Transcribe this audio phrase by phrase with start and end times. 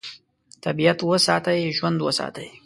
[0.63, 2.47] طبیعت وساتئ، ژوند وساتئ.